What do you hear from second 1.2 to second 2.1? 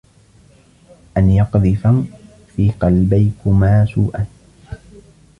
يَقْذِفَ